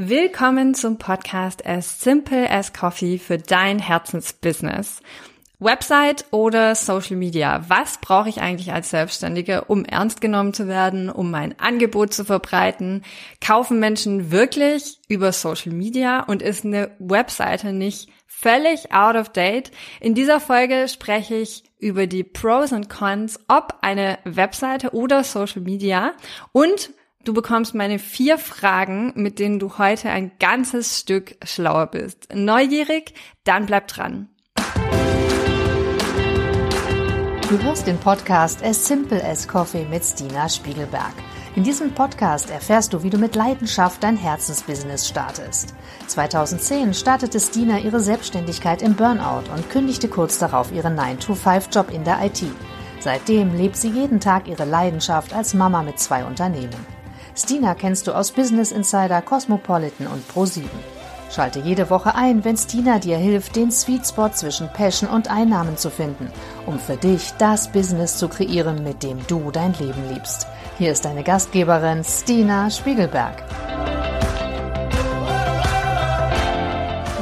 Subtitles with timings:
[0.00, 5.00] Willkommen zum Podcast As Simple as Coffee für dein Herzensbusiness.
[5.58, 7.64] Website oder Social Media?
[7.66, 12.24] Was brauche ich eigentlich als Selbstständige, um ernst genommen zu werden, um mein Angebot zu
[12.24, 13.02] verbreiten?
[13.44, 19.72] Kaufen Menschen wirklich über Social Media und ist eine Webseite nicht völlig out of date?
[19.98, 25.62] In dieser Folge spreche ich über die Pros und Cons, ob eine Webseite oder Social
[25.62, 26.12] Media
[26.52, 26.90] und
[27.28, 32.26] Du bekommst meine vier Fragen, mit denen du heute ein ganzes Stück schlauer bist.
[32.32, 33.12] Neugierig?
[33.44, 34.30] Dann bleib dran.
[37.50, 41.12] Du hörst den Podcast As Simple as Coffee mit Stina Spiegelberg.
[41.54, 45.74] In diesem Podcast erfährst du, wie du mit Leidenschaft dein Herzensbusiness startest.
[46.06, 52.24] 2010 startete Stina ihre Selbstständigkeit im Burnout und kündigte kurz darauf ihren 9-to-5-Job in der
[52.24, 52.42] IT.
[53.00, 56.97] Seitdem lebt sie jeden Tag ihre Leidenschaft als Mama mit zwei Unternehmen.
[57.38, 60.64] Stina kennst du aus Business Insider, Cosmopolitan und Pro7.
[61.30, 65.76] Schalte jede Woche ein, wenn Stina dir hilft, den Sweet Spot zwischen Passion und Einnahmen
[65.76, 66.32] zu finden,
[66.66, 70.48] um für dich das Business zu kreieren, mit dem du dein Leben liebst.
[70.78, 73.44] Hier ist deine Gastgeberin Stina Spiegelberg.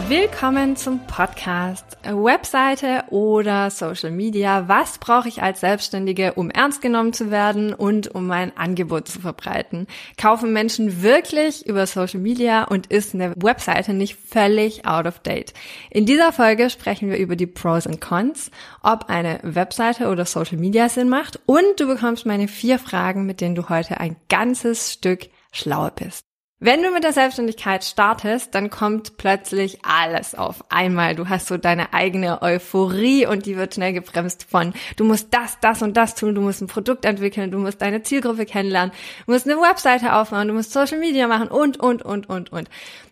[0.09, 1.85] Willkommen zum Podcast.
[2.05, 4.69] Webseite oder Social Media.
[4.69, 9.21] Was brauche ich als Selbstständige, um ernst genommen zu werden und um mein Angebot zu
[9.21, 9.89] verbreiten?
[10.17, 15.53] Kaufen Menschen wirklich über Social Media und ist eine Webseite nicht völlig out of date?
[15.91, 18.53] In dieser Folge sprechen wir über die Pros und Cons,
[18.85, 23.41] ob eine Webseite oder Social Media Sinn macht und du bekommst meine vier Fragen, mit
[23.41, 26.26] denen du heute ein ganzes Stück schlauer bist.
[26.59, 31.15] Wenn du mit der Selbstständigkeit startest, dann kommt plötzlich alles auf einmal.
[31.15, 35.61] Du hast so deine eigene Euphorie und die wird schnell gebremst von, du musst das,
[35.61, 38.95] das und das tun, du musst ein Produkt entwickeln, du musst deine Zielgruppe kennenlernen,
[39.27, 42.71] du musst eine Webseite aufbauen, du musst Social Media machen und, und, und, und, und.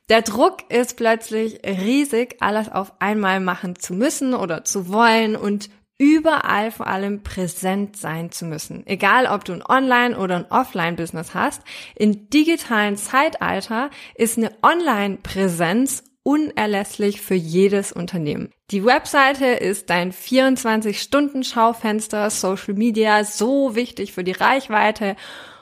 [0.08, 5.68] Der Druck ist plötzlich riesig, alles auf einmal machen zu müssen oder zu wollen und
[5.98, 8.86] überall vor allem präsent sein zu müssen.
[8.86, 11.62] Egal, ob du ein Online- oder ein Offline-Business hast,
[11.94, 18.50] im digitalen Zeitalter ist eine Online-Präsenz unerlässlich für jedes Unternehmen.
[18.70, 25.14] Die Webseite ist dein 24-Stunden-Schaufenster, Social Media so wichtig für die Reichweite.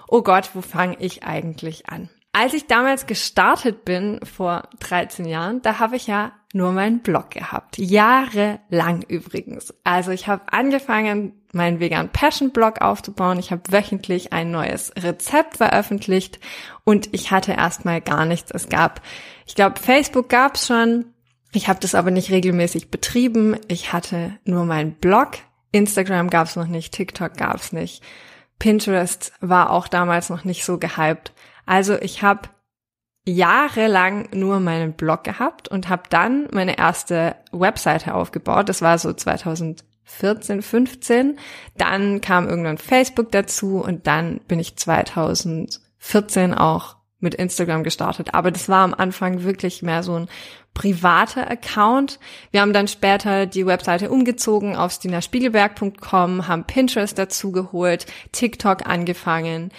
[0.09, 2.09] Oh Gott, wo fange ich eigentlich an?
[2.33, 7.31] Als ich damals gestartet bin, vor 13 Jahren, da habe ich ja nur meinen Blog
[7.31, 7.79] gehabt.
[7.79, 9.75] Jahrelang übrigens.
[9.85, 13.39] Also ich habe angefangen, meinen Vegan Passion Blog aufzubauen.
[13.39, 16.41] Ich habe wöchentlich ein neues Rezept veröffentlicht
[16.85, 18.51] und ich hatte erstmal gar nichts.
[18.51, 19.03] Es gab,
[19.47, 21.07] ich glaube, Facebook gab es schon.
[21.53, 23.57] Ich habe das aber nicht regelmäßig betrieben.
[23.69, 25.33] Ich hatte nur meinen Blog.
[25.73, 28.03] Instagram gab es noch nicht, TikTok gab es nicht.
[28.59, 31.33] Pinterest war auch damals noch nicht so gehypt.
[31.67, 32.49] Also ich habe
[33.25, 38.69] jahrelang nur meinen Blog gehabt und habe dann meine erste Webseite aufgebaut.
[38.69, 41.39] Das war so 2014, 15.
[41.77, 48.35] Dann kam irgendwann Facebook dazu und dann bin ich 2014 auch mit Instagram gestartet.
[48.35, 50.29] Aber das war am Anfang wirklich mehr so ein
[50.75, 52.19] privater Account.
[52.51, 59.71] Wir haben dann später die Webseite umgezogen auf stinaspiegelberg.com, haben Pinterest dazu geholt, TikTok angefangen.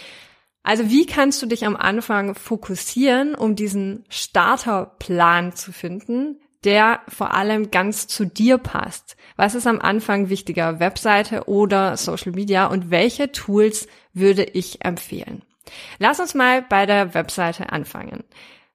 [0.63, 7.33] Also wie kannst du dich am Anfang fokussieren, um diesen Starterplan zu finden, der vor
[7.33, 9.17] allem ganz zu dir passt?
[9.35, 15.43] Was ist am Anfang wichtiger, Webseite oder Social Media und welche Tools würde ich empfehlen?
[15.99, 18.23] Lass uns mal bei der Webseite anfangen.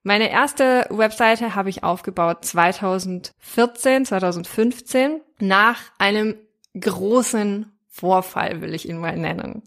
[0.02, 6.36] Meine erste Webseite habe ich aufgebaut 2014, 2015 nach einem
[6.78, 9.62] großen Vorfall, will ich ihn mal nennen.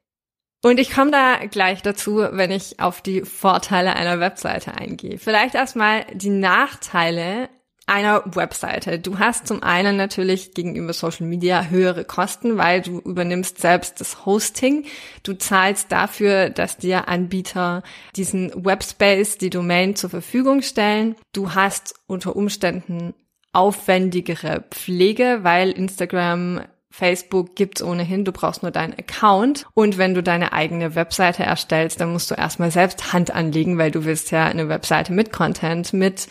[0.63, 5.17] Und ich komme da gleich dazu, wenn ich auf die Vorteile einer Webseite eingehe.
[5.17, 7.49] Vielleicht erstmal die Nachteile
[7.87, 8.99] einer Webseite.
[8.99, 14.25] Du hast zum einen natürlich gegenüber Social Media höhere Kosten, weil du übernimmst selbst das
[14.25, 14.85] Hosting.
[15.23, 17.83] Du zahlst dafür, dass dir Anbieter
[18.15, 21.15] diesen Webspace, die Domain zur Verfügung stellen.
[21.33, 23.13] Du hast unter Umständen
[23.51, 26.61] aufwendigere Pflege, weil Instagram
[26.91, 29.65] Facebook gibt's ohnehin, du brauchst nur deinen Account.
[29.73, 33.91] Und wenn du deine eigene Webseite erstellst, dann musst du erstmal selbst Hand anlegen, weil
[33.91, 36.27] du willst ja eine Webseite mit Content, mit,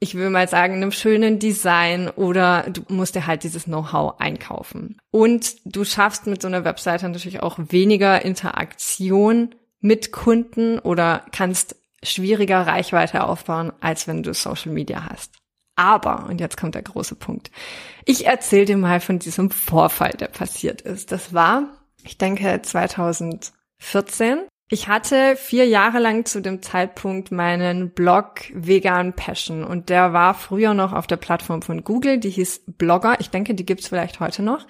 [0.00, 4.96] ich will mal sagen, einem schönen Design oder du musst dir halt dieses Know-how einkaufen.
[5.10, 11.76] Und du schaffst mit so einer Webseite natürlich auch weniger Interaktion mit Kunden oder kannst
[12.02, 15.39] schwieriger Reichweite aufbauen, als wenn du Social Media hast.
[15.80, 17.50] Aber, und jetzt kommt der große Punkt,
[18.04, 21.10] ich erzähle dir mal von diesem Vorfall, der passiert ist.
[21.10, 21.68] Das war,
[22.04, 24.40] ich denke, 2014.
[24.68, 30.34] Ich hatte vier Jahre lang zu dem Zeitpunkt meinen Blog Vegan Passion und der war
[30.34, 33.18] früher noch auf der Plattform von Google, die hieß Blogger.
[33.20, 34.66] Ich denke, die gibt's vielleicht heute noch.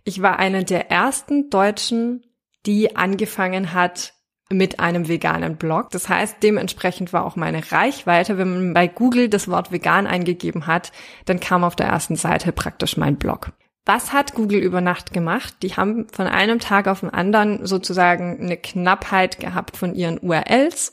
[0.04, 2.24] Ich war eine der ersten Deutschen,
[2.64, 4.14] die angefangen hat
[4.52, 5.90] mit einem veganen Blog.
[5.90, 8.38] Das heißt, dementsprechend war auch meine Reichweite.
[8.38, 10.92] Wenn man bei Google das Wort vegan eingegeben hat,
[11.24, 13.52] dann kam auf der ersten Seite praktisch mein Blog.
[13.84, 15.56] Was hat Google über Nacht gemacht?
[15.62, 20.92] Die haben von einem Tag auf den anderen sozusagen eine Knappheit gehabt von ihren URLs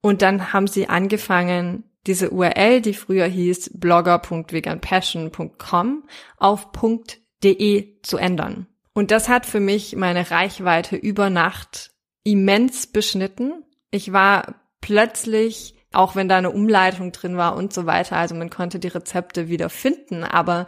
[0.00, 6.04] und dann haben sie angefangen, diese URL, die früher hieß blogger.veganpassion.com
[6.36, 6.68] auf
[7.42, 8.68] .de zu ändern.
[8.94, 11.90] Und das hat für mich meine Reichweite über Nacht
[12.24, 13.64] immens beschnitten.
[13.90, 18.50] Ich war plötzlich, auch wenn da eine Umleitung drin war und so weiter, also man
[18.50, 20.66] konnte die Rezepte wieder finden, aber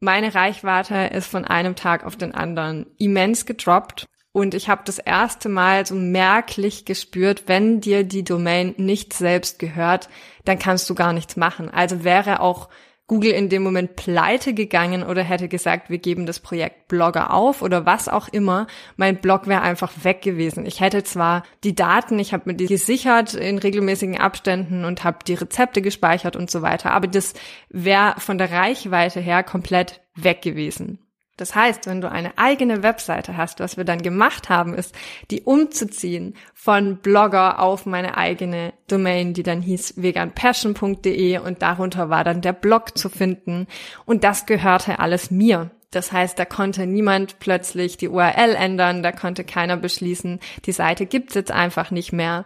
[0.00, 4.06] meine Reichweite ist von einem Tag auf den anderen immens gedroppt
[4.36, 9.60] und ich habe das erste Mal so merklich gespürt, wenn dir die Domain nicht selbst
[9.60, 10.08] gehört,
[10.44, 11.70] dann kannst du gar nichts machen.
[11.70, 12.68] Also wäre auch
[13.06, 17.60] Google in dem Moment pleite gegangen oder hätte gesagt, wir geben das Projekt Blogger auf
[17.60, 18.66] oder was auch immer,
[18.96, 20.64] mein Blog wäre einfach weg gewesen.
[20.64, 25.18] Ich hätte zwar die Daten, ich habe mir die gesichert in regelmäßigen Abständen und habe
[25.26, 27.34] die Rezepte gespeichert und so weiter, aber das
[27.68, 31.03] wäre von der Reichweite her komplett weg gewesen.
[31.36, 34.94] Das heißt, wenn du eine eigene Webseite hast, was wir dann gemacht haben, ist,
[35.30, 42.22] die umzuziehen von Blogger auf meine eigene Domain, die dann hieß veganpassion.de und darunter war
[42.22, 43.66] dann der Blog zu finden
[44.04, 45.70] und das gehörte alles mir.
[45.90, 51.06] Das heißt, da konnte niemand plötzlich die URL ändern, da konnte keiner beschließen, die Seite
[51.06, 52.44] gibt's jetzt einfach nicht mehr.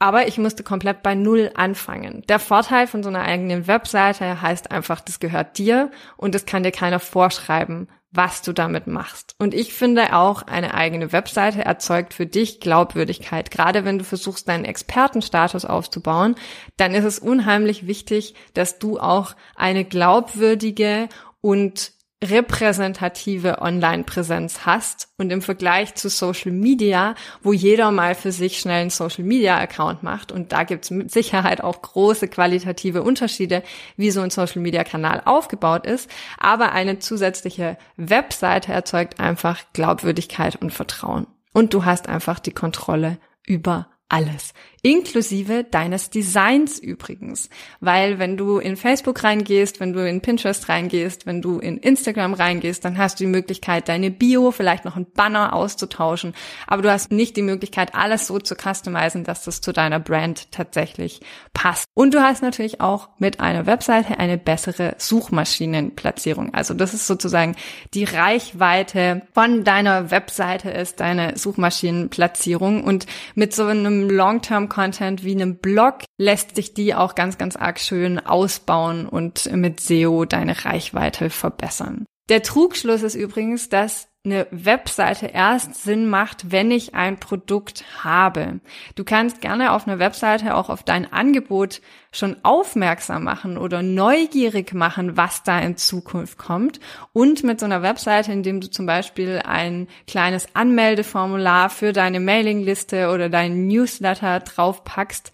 [0.00, 2.22] Aber ich musste komplett bei Null anfangen.
[2.28, 6.62] Der Vorteil von so einer eigenen Webseite heißt einfach, das gehört dir und das kann
[6.62, 9.34] dir keiner vorschreiben, was du damit machst.
[9.38, 13.50] Und ich finde auch, eine eigene Webseite erzeugt für dich Glaubwürdigkeit.
[13.50, 16.34] Gerade wenn du versuchst, deinen Expertenstatus aufzubauen,
[16.76, 21.08] dann ist es unheimlich wichtig, dass du auch eine glaubwürdige
[21.40, 21.92] und
[22.24, 28.80] repräsentative Online-Präsenz hast und im Vergleich zu Social Media, wo jeder mal für sich schnell
[28.80, 33.62] einen Social Media-Account macht und da gibt's mit Sicherheit auch große qualitative Unterschiede,
[33.96, 40.72] wie so ein Social Media-Kanal aufgebaut ist, aber eine zusätzliche Webseite erzeugt einfach Glaubwürdigkeit und
[40.72, 41.28] Vertrauen.
[41.52, 44.54] Und du hast einfach die Kontrolle über alles.
[44.82, 47.48] Inklusive deines Designs übrigens.
[47.80, 52.34] Weil wenn du in Facebook reingehst, wenn du in Pinterest reingehst, wenn du in Instagram
[52.34, 56.34] reingehst, dann hast du die Möglichkeit, deine Bio, vielleicht noch ein Banner auszutauschen.
[56.66, 60.52] Aber du hast nicht die Möglichkeit, alles so zu customizen, dass das zu deiner Brand
[60.52, 61.20] tatsächlich
[61.54, 61.86] passt.
[61.94, 66.54] Und du hast natürlich auch mit einer Webseite eine bessere Suchmaschinenplatzierung.
[66.54, 67.56] Also das ist sozusagen
[67.94, 72.84] die Reichweite von deiner Webseite ist deine Suchmaschinenplatzierung.
[72.84, 77.56] Und mit so einem Long-Term Content wie einem Blog lässt sich die auch ganz, ganz
[77.56, 82.04] arg schön ausbauen und mit SEO deine Reichweite verbessern.
[82.28, 88.60] Der Trugschluss ist übrigens, dass eine Webseite erst Sinn macht, wenn ich ein Produkt habe.
[88.94, 91.80] Du kannst gerne auf einer Webseite auch auf dein Angebot
[92.12, 96.80] schon aufmerksam machen oder neugierig machen, was da in Zukunft kommt.
[97.12, 103.10] Und mit so einer Webseite, indem du zum Beispiel ein kleines Anmeldeformular für deine Mailingliste
[103.10, 105.32] oder deinen Newsletter draufpackst,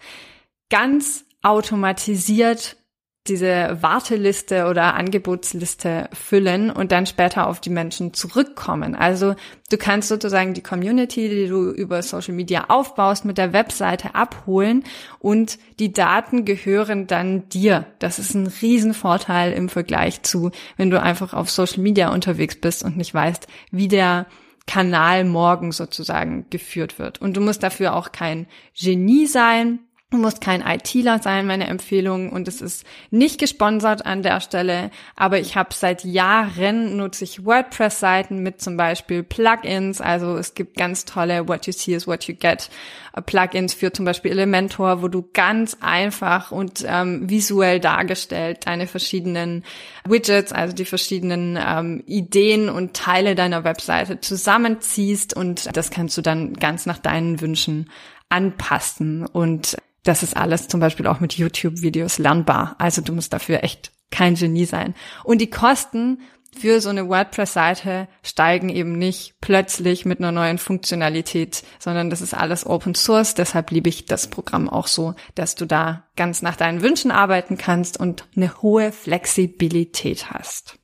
[0.69, 2.77] ganz automatisiert
[3.27, 8.93] diese Warteliste oder Angebotsliste füllen und dann später auf die Menschen zurückkommen.
[8.93, 9.35] Also
[9.71, 14.83] du kannst sozusagen die Community, die du über Social Media aufbaust, mit der Webseite abholen
[15.17, 17.87] und die Daten gehören dann dir.
[17.97, 22.83] Das ist ein Riesenvorteil im Vergleich zu, wenn du einfach auf Social Media unterwegs bist
[22.83, 24.27] und nicht weißt, wie der
[24.67, 27.21] Kanal morgen sozusagen geführt wird.
[27.21, 29.79] Und du musst dafür auch kein Genie sein
[30.15, 32.31] Du musst kein ITler sein, meine Empfehlung.
[32.31, 34.89] Und es ist nicht gesponsert an der Stelle.
[35.17, 39.99] Aber ich habe seit Jahren nutze ich WordPress-Seiten mit zum Beispiel Plugins.
[39.99, 42.69] Also es gibt ganz tolle What You See is What You Get
[43.13, 48.87] äh, Plugins für zum Beispiel Elementor, wo du ganz einfach und ähm, visuell dargestellt deine
[48.87, 49.65] verschiedenen
[50.05, 55.35] Widgets, also die verschiedenen ähm, Ideen und Teile deiner Webseite zusammenziehst.
[55.35, 57.89] Und das kannst du dann ganz nach deinen Wünschen
[58.29, 62.75] anpassen und das ist alles zum Beispiel auch mit YouTube-Videos lernbar.
[62.77, 64.93] Also du musst dafür echt kein Genie sein.
[65.23, 66.19] Und die Kosten
[66.57, 72.33] für so eine WordPress-Seite steigen eben nicht plötzlich mit einer neuen Funktionalität, sondern das ist
[72.33, 73.33] alles Open Source.
[73.33, 77.57] Deshalb liebe ich das Programm auch so, dass du da ganz nach deinen Wünschen arbeiten
[77.57, 80.79] kannst und eine hohe Flexibilität hast.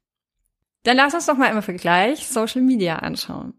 [0.84, 3.54] Dann lass uns doch mal im Vergleich Social Media anschauen.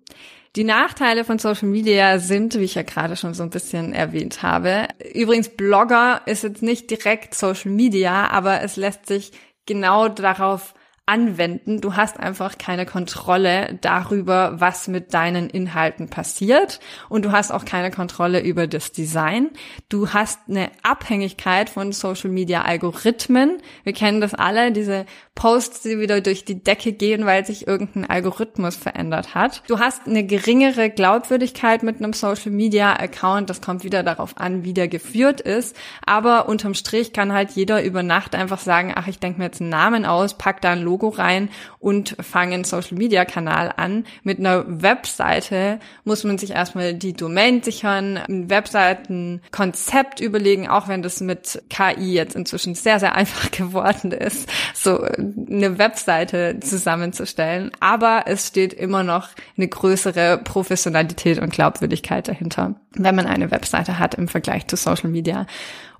[0.54, 4.42] Die Nachteile von Social Media sind, wie ich ja gerade schon so ein bisschen erwähnt
[4.42, 4.86] habe.
[5.14, 9.32] Übrigens, Blogger ist jetzt nicht direkt Social Media, aber es lässt sich
[9.64, 10.74] genau darauf
[11.06, 11.80] anwenden.
[11.80, 17.64] Du hast einfach keine Kontrolle darüber, was mit deinen Inhalten passiert und du hast auch
[17.64, 19.50] keine Kontrolle über das Design.
[19.88, 23.58] Du hast eine Abhängigkeit von Social Media Algorithmen.
[23.84, 28.08] Wir kennen das alle, diese Posts, die wieder durch die Decke gehen, weil sich irgendein
[28.08, 29.62] Algorithmus verändert hat.
[29.66, 33.50] Du hast eine geringere Glaubwürdigkeit mit einem Social Media Account.
[33.50, 35.74] Das kommt wieder darauf an, wie der geführt ist.
[36.06, 39.60] Aber unterm Strich kann halt jeder über Nacht einfach sagen, ach, ich denke mir jetzt
[39.60, 41.48] einen Namen aus, pack da ein Logo rein
[41.78, 44.04] und fange einen Social Media Kanal an.
[44.22, 51.02] Mit einer Webseite muss man sich erstmal die Domain sichern, ein Webseitenkonzept überlegen, auch wenn
[51.02, 54.48] das mit KI jetzt inzwischen sehr, sehr einfach geworden ist.
[54.74, 62.74] So eine Webseite zusammenzustellen, aber es steht immer noch eine größere Professionalität und Glaubwürdigkeit dahinter,
[62.94, 65.46] wenn man eine Webseite hat im Vergleich zu Social Media.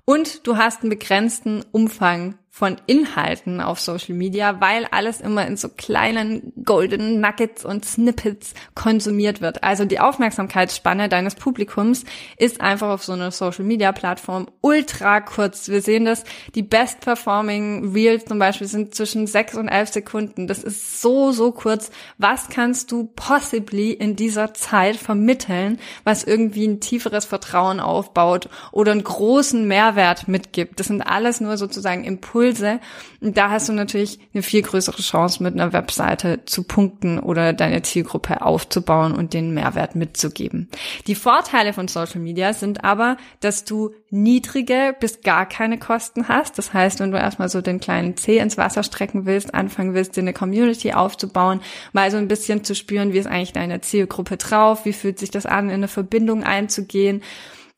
[0.05, 5.57] Und du hast einen begrenzten Umfang von Inhalten auf Social Media, weil alles immer in
[5.57, 9.63] so kleinen Golden Nuggets und Snippets konsumiert wird.
[9.63, 12.05] Also die Aufmerksamkeitsspanne deines Publikums
[12.37, 15.67] ist einfach auf so einer Social Media Plattform ultra kurz.
[15.67, 20.45] Wir sehen das, die best performing Reels zum Beispiel sind zwischen sechs und elf Sekunden.
[20.45, 21.89] Das ist so, so kurz.
[22.19, 28.91] Was kannst du possibly in dieser Zeit vermitteln, was irgendwie ein tieferes Vertrauen aufbaut oder
[28.91, 30.79] einen großen Mehrwert mitgibt?
[30.79, 32.79] Das sind alles nur sozusagen Impulse Impulse.
[33.21, 37.53] Und da hast du natürlich eine viel größere Chance, mit einer Webseite zu punkten oder
[37.53, 40.69] deine Zielgruppe aufzubauen und den Mehrwert mitzugeben.
[41.07, 46.57] Die Vorteile von Social Media sind aber, dass du niedrige bis gar keine Kosten hast.
[46.57, 50.17] Das heißt, wenn du erstmal so den kleinen Zeh ins Wasser strecken willst, anfangen willst,
[50.17, 51.61] dir eine Community aufzubauen,
[51.93, 55.31] mal so ein bisschen zu spüren, wie ist eigentlich deine Zielgruppe drauf, wie fühlt sich
[55.31, 57.21] das an, in eine Verbindung einzugehen,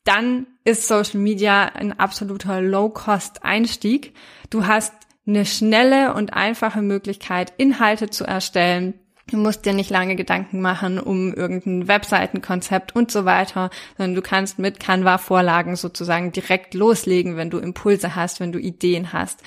[0.05, 4.13] dann ist Social Media ein absoluter Low-Cost-Einstieg.
[4.50, 4.93] Du hast
[5.27, 8.93] eine schnelle und einfache Möglichkeit, Inhalte zu erstellen.
[9.27, 14.21] Du musst dir nicht lange Gedanken machen um irgendein Webseitenkonzept und so weiter, sondern du
[14.21, 19.41] kannst mit Canva-Vorlagen sozusagen direkt loslegen, wenn du Impulse hast, wenn du Ideen hast.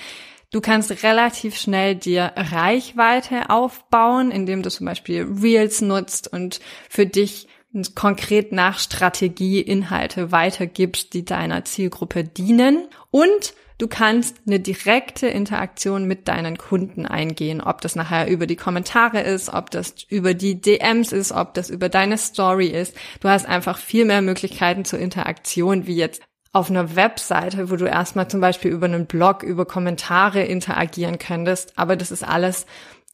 [0.51, 7.05] Du kannst relativ schnell dir Reichweite aufbauen, indem du zum Beispiel Reels nutzt und für
[7.05, 7.47] dich
[7.95, 12.87] konkret nach Strategie Inhalte weitergibst, die deiner Zielgruppe dienen.
[13.11, 18.55] Und du kannst eine direkte Interaktion mit deinen Kunden eingehen, ob das nachher über die
[18.55, 22.95] Kommentare ist, ob das über die DMs ist, ob das über deine Story ist.
[23.19, 27.85] Du hast einfach viel mehr Möglichkeiten zur Interaktion, wie jetzt auf einer Webseite, wo du
[27.85, 31.77] erstmal zum Beispiel über einen Blog, über Kommentare interagieren könntest.
[31.77, 32.65] Aber das ist alles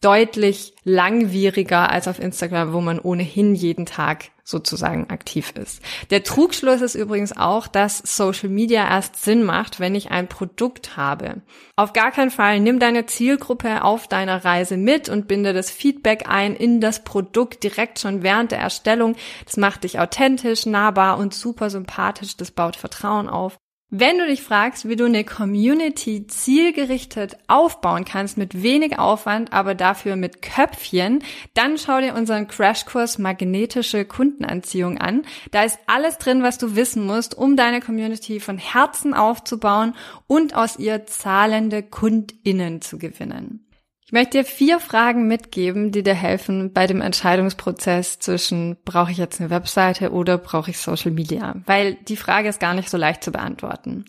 [0.06, 5.82] deutlich langwieriger als auf Instagram, wo man ohnehin jeden Tag sozusagen aktiv ist.
[6.12, 10.96] Der Trugschluss ist übrigens auch, dass Social Media erst Sinn macht, wenn ich ein Produkt
[10.96, 11.42] habe.
[11.76, 16.30] Auf gar keinen Fall nimm deine Zielgruppe auf deiner Reise mit und binde das Feedback
[16.30, 19.16] ein in das Produkt direkt schon während der Erstellung.
[19.46, 22.38] Das macht dich authentisch, nahbar und super sympathisch.
[22.38, 23.58] Das baut Vertrauen auf.
[23.98, 29.74] Wenn du dich fragst, wie du eine Community zielgerichtet aufbauen kannst, mit wenig Aufwand, aber
[29.74, 31.24] dafür mit Köpfchen,
[31.54, 35.22] dann schau dir unseren Crashkurs Magnetische Kundenanziehung an.
[35.52, 39.96] Da ist alles drin, was du wissen musst, um deine Community von Herzen aufzubauen
[40.28, 43.65] und aus ihr zahlende KundInnen zu gewinnen.
[44.08, 49.18] Ich möchte dir vier Fragen mitgeben, die dir helfen bei dem Entscheidungsprozess zwischen brauche ich
[49.18, 52.98] jetzt eine Webseite oder brauche ich Social Media, weil die Frage ist gar nicht so
[52.98, 54.06] leicht zu beantworten.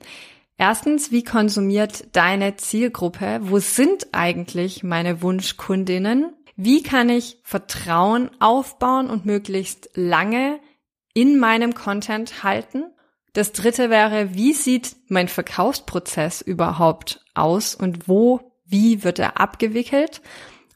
[0.58, 3.40] Erstens, wie konsumiert deine Zielgruppe?
[3.40, 6.30] Wo sind eigentlich meine Wunschkundinnen?
[6.56, 10.60] Wie kann ich Vertrauen aufbauen und möglichst lange
[11.14, 12.84] in meinem Content halten?
[13.32, 20.22] Das dritte wäre, wie sieht mein Verkaufsprozess überhaupt aus und wo wie wird er abgewickelt?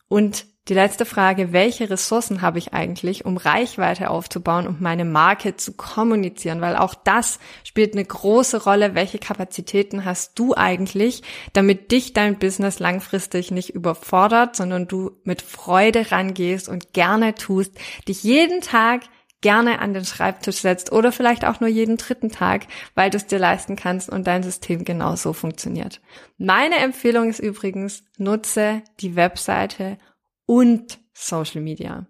[0.09, 5.57] Und die letzte Frage, welche Ressourcen habe ich eigentlich, um Reichweite aufzubauen und meine Marke
[5.57, 6.61] zu kommunizieren?
[6.61, 8.95] Weil auch das spielt eine große Rolle.
[8.95, 11.23] Welche Kapazitäten hast du eigentlich,
[11.55, 17.73] damit dich dein Business langfristig nicht überfordert, sondern du mit Freude rangehst und gerne tust,
[18.07, 19.03] dich jeden Tag
[19.41, 23.27] gerne an den Schreibtisch setzt oder vielleicht auch nur jeden dritten Tag, weil du es
[23.27, 26.01] dir leisten kannst und dein System genau so funktioniert.
[26.37, 29.99] Meine Empfehlung ist übrigens, nutze die Webseite
[30.47, 32.07] und Social Media.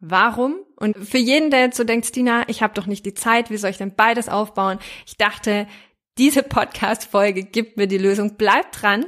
[0.00, 0.56] Warum?
[0.76, 3.56] Und für jeden, der jetzt so denkt, Stina, ich habe doch nicht die Zeit, wie
[3.56, 4.78] soll ich denn beides aufbauen?
[5.06, 5.66] Ich dachte,
[6.18, 8.36] diese Podcast-Folge gibt mir die Lösung.
[8.36, 9.06] Bleib dran.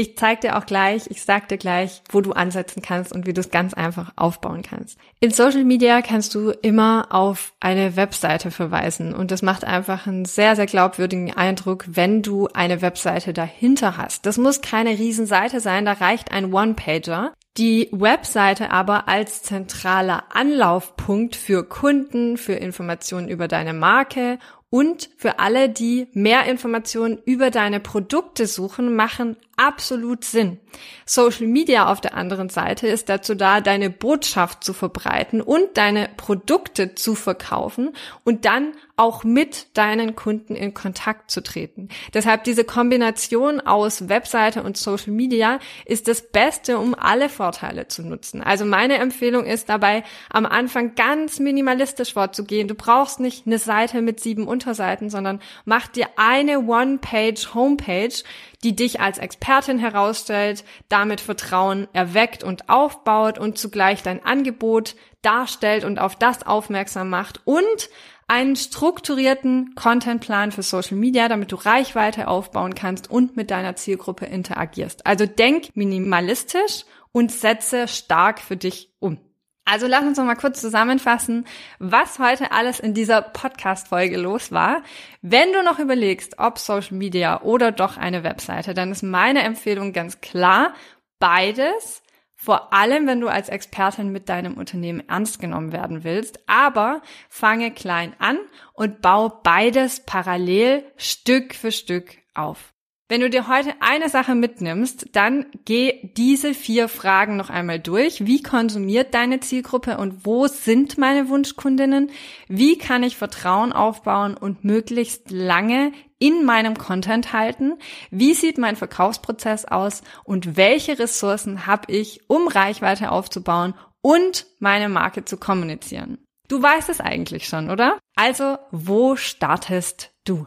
[0.00, 3.34] Ich zeig dir auch gleich, ich sag dir gleich, wo du ansetzen kannst und wie
[3.34, 4.96] du es ganz einfach aufbauen kannst.
[5.20, 10.24] In Social Media kannst du immer auf eine Webseite verweisen und das macht einfach einen
[10.24, 14.24] sehr, sehr glaubwürdigen Eindruck, wenn du eine Webseite dahinter hast.
[14.24, 17.34] Das muss keine Riesenseite sein, da reicht ein One-Pager.
[17.58, 24.38] Die Webseite aber als zentraler Anlaufpunkt für Kunden, für Informationen über deine Marke
[24.70, 30.58] und für alle, die mehr Informationen über deine Produkte suchen, machen absolut Sinn.
[31.04, 36.08] Social Media auf der anderen Seite ist dazu da, deine Botschaft zu verbreiten und deine
[36.16, 37.90] Produkte zu verkaufen
[38.24, 41.88] und dann auch mit deinen Kunden in Kontakt zu treten.
[42.12, 48.02] Deshalb diese Kombination aus Webseite und Social Media ist das Beste, um alle Vorteile zu
[48.02, 48.42] nutzen.
[48.42, 52.68] Also meine Empfehlung ist dabei, am Anfang ganz minimalistisch vorzugehen.
[52.68, 58.22] Du brauchst nicht eine Seite mit sieben Unterseiten, sondern mach dir eine One-Page-Homepage,
[58.62, 65.84] die dich als Expertin herausstellt, damit Vertrauen erweckt und aufbaut und zugleich dein Angebot darstellt
[65.84, 67.88] und auf das aufmerksam macht und
[68.28, 74.26] einen strukturierten Contentplan für Social Media, damit du Reichweite aufbauen kannst und mit deiner Zielgruppe
[74.26, 75.04] interagierst.
[75.04, 79.18] Also denk minimalistisch und setze stark für dich um.
[79.64, 81.46] Also lass uns noch mal kurz zusammenfassen,
[81.78, 84.82] was heute alles in dieser Podcast-Folge los war.
[85.22, 89.92] Wenn du noch überlegst, ob Social Media oder doch eine Webseite, dann ist meine Empfehlung
[89.92, 90.74] ganz klar,
[91.18, 92.02] beides.
[92.34, 96.40] Vor allem, wenn du als Expertin mit deinem Unternehmen ernst genommen werden willst.
[96.48, 98.38] Aber fange klein an
[98.72, 102.72] und bau beides parallel Stück für Stück auf.
[103.10, 108.24] Wenn du dir heute eine Sache mitnimmst, dann geh diese vier Fragen noch einmal durch.
[108.24, 112.12] Wie konsumiert deine Zielgruppe und wo sind meine Wunschkundinnen?
[112.46, 117.72] Wie kann ich Vertrauen aufbauen und möglichst lange in meinem Content halten?
[118.12, 124.88] Wie sieht mein Verkaufsprozess aus und welche Ressourcen habe ich, um Reichweite aufzubauen und meine
[124.88, 126.18] Marke zu kommunizieren?
[126.46, 127.98] Du weißt es eigentlich schon, oder?
[128.14, 130.46] Also, wo startest du?